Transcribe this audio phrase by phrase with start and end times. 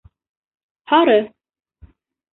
[0.93, 1.19] Һары